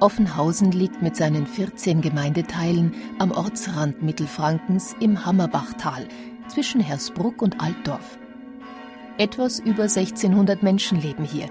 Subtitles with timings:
[0.00, 6.08] Offenhausen liegt mit seinen 14 Gemeindeteilen am Ortsrand Mittelfrankens im Hammerbachtal
[6.48, 8.18] zwischen Hersbruck und Altdorf.
[9.18, 11.50] Etwas über 1600 Menschen leben hier.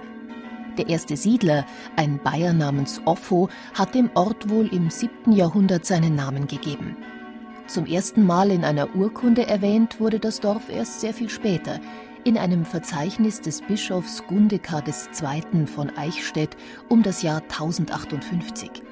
[0.80, 5.31] Der erste Siedler, ein Bayer namens Offo, hat dem Ort wohl im 7.
[5.31, 6.97] Jahrhundert seinen Namen gegeben.
[7.67, 11.80] Zum ersten Mal in einer Urkunde erwähnt wurde das Dorf erst sehr viel später,
[12.23, 15.68] in einem Verzeichnis des Bischofs Gundekar II.
[15.68, 16.56] von Eichstätt
[16.88, 18.84] um das Jahr 1058.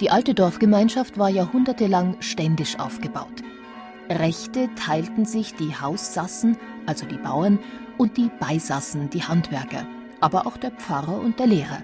[0.00, 3.42] Die alte Dorfgemeinschaft war jahrhundertelang ständisch aufgebaut.
[4.08, 7.58] Rechte teilten sich die Haussassen, also die Bauern,
[7.98, 9.86] und die Beisassen, die Handwerker,
[10.20, 11.82] aber auch der Pfarrer und der Lehrer.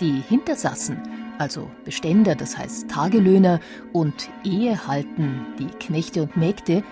[0.00, 0.98] Die Hintersassen,
[1.38, 3.58] also Beständer, das heißt Tagelöhner,
[3.92, 6.84] und Ehehalten, die Knechte und Mägde,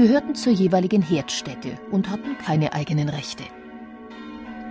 [0.00, 3.44] gehörten zur jeweiligen Herdstätte und hatten keine eigenen Rechte.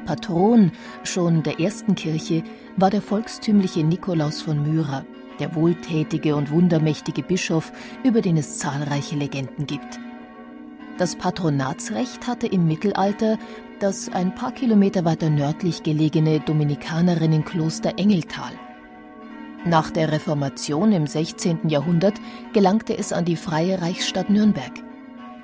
[0.08, 0.72] Patron
[1.04, 2.42] schon der ersten Kirche
[2.78, 5.06] war der volkstümliche Nikolaus von Myra,
[5.40, 7.72] der wohltätige und wundermächtige Bischof,
[8.04, 10.00] über den es zahlreiche Legenden gibt.
[10.98, 13.38] Das Patronatsrecht hatte im Mittelalter
[13.80, 18.54] das ein paar Kilometer weiter nördlich gelegene Dominikanerinnenkloster Engeltal.
[19.64, 21.70] Nach der Reformation im 16.
[21.70, 22.16] Jahrhundert
[22.52, 24.89] gelangte es an die freie Reichsstadt Nürnberg.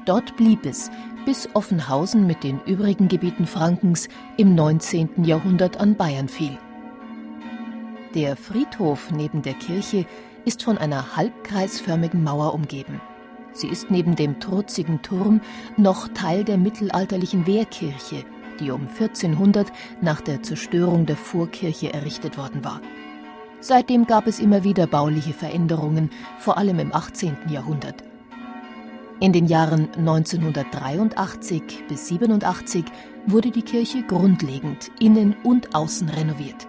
[0.06, 0.92] Dort blieb es,
[1.26, 5.24] bis Offenhausen mit den übrigen Gebieten Frankens im 19.
[5.24, 6.58] Jahrhundert an Bayern fiel.
[8.14, 10.06] Der Friedhof neben der Kirche
[10.46, 13.02] ist von einer halbkreisförmigen Mauer umgeben.
[13.52, 15.42] Sie ist neben dem trutzigen Turm
[15.76, 18.24] noch Teil der mittelalterlichen Wehrkirche,
[18.60, 19.72] die um 1400
[20.02, 22.80] nach der Zerstörung der Vorkirche errichtet worden war.
[23.60, 27.36] Seitdem gab es immer wieder bauliche Veränderungen, vor allem im 18.
[27.50, 28.04] Jahrhundert.
[29.22, 32.84] In den Jahren 1983 bis 87
[33.26, 36.68] wurde die Kirche grundlegend innen und außen renoviert.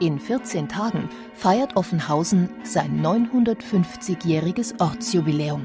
[0.00, 5.64] In 14 Tagen feiert Offenhausen sein 950-jähriges Ortsjubiläum.